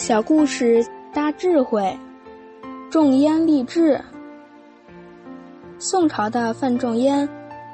[0.00, 1.94] 小故事大智慧，
[2.90, 4.00] 仲淹励志。
[5.78, 7.28] 宋朝的范仲淹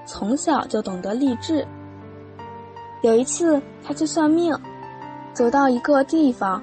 [0.05, 1.65] 从小就懂得励志。
[3.03, 4.53] 有一次，他去算命，
[5.33, 6.61] 走到一个地方，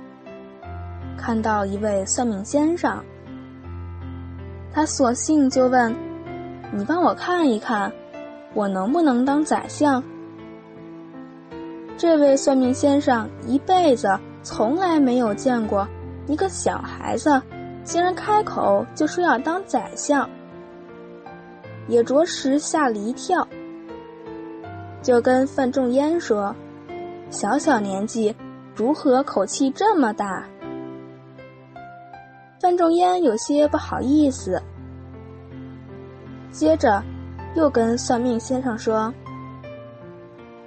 [1.18, 3.02] 看到一位算命先生，
[4.74, 5.96] 他索性就问
[6.76, 7.90] ：“你帮我看一看，
[8.54, 10.04] 我能不能当宰相？”
[11.98, 14.10] 这位算命先生一辈子
[14.44, 15.88] 从来没有见过
[16.28, 17.42] 一个小孩子
[17.84, 20.30] 竟然开口就说要当宰相，
[21.88, 23.48] 也着实吓了一跳。
[25.02, 26.56] 就跟范仲淹说
[27.30, 28.34] ：“小小年纪，
[28.76, 30.46] 如何口气这么大？”
[32.62, 34.62] 范仲淹有些不好意思，
[36.52, 37.04] 接着
[37.56, 39.14] 又跟算命先生说：“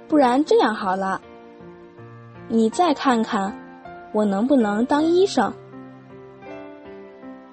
[0.07, 1.19] 不然这样好了，
[2.47, 3.51] 你再看看，
[4.13, 5.53] 我能不能当医生？”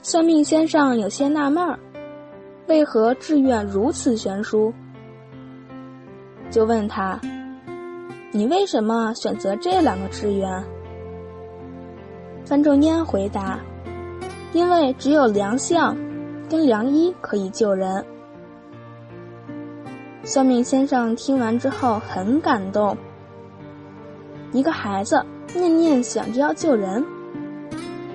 [0.02, 1.78] 算命先生有些纳闷儿，
[2.66, 4.72] 为何志愿如此悬殊？
[6.50, 7.18] 就问他
[8.30, 10.64] ：“你为什么选择这两个志愿？”
[12.44, 13.58] 范仲淹回答
[14.52, 15.96] ：“因为只有良相
[16.50, 18.04] 跟良医可以救人。”
[20.22, 22.96] 算命先生听完之后很感动。
[24.52, 27.04] 一个孩子念念想着要救人，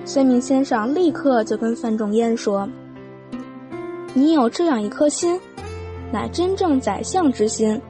[0.04, 2.68] 算命先生立刻就跟范仲淹说
[4.12, 5.38] ：“你有这样一颗心，
[6.12, 7.80] 乃真正宰相之心。”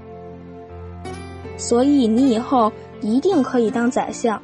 [1.56, 4.41] 所以你以后一定可以当宰相，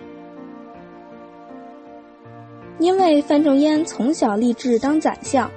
[2.78, 5.50] 因为范仲淹从小立志当宰相。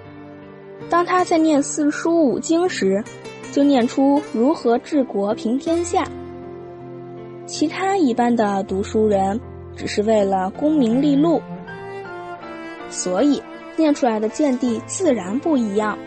[0.90, 3.04] 当他在念四书五经时，
[3.52, 6.04] 就念出如何治国平天下。
[7.50, 9.42] 其他一般的读书人
[9.76, 11.42] 只是为了功名利禄，
[12.92, 13.42] 所以
[13.76, 15.98] 念出来的见地自然不一样。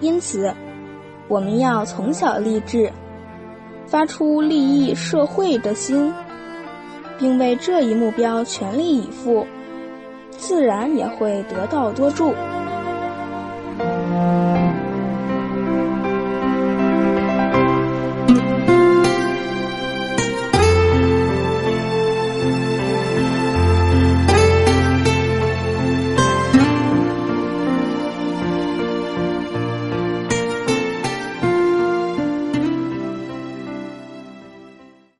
[0.00, 0.54] 因此，
[1.28, 2.90] 我们要从小立志。
[3.84, 6.12] 发出利益社会的心，
[7.18, 9.46] 并为这一目标全力以赴，
[10.30, 12.32] 自然也会得道多助。